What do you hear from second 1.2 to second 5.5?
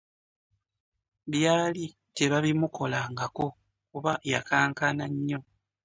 Byali tebabimukolangako kuba yakankana nnyo.